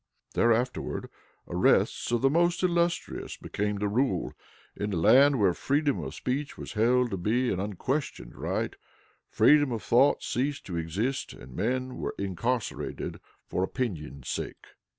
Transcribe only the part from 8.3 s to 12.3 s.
right, freedom of thought ceased to exist, and men were